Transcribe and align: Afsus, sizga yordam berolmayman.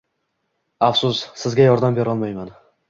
Afsus, 0.89 1.21
sizga 1.43 1.71
yordam 1.71 2.01
berolmayman. 2.03 2.53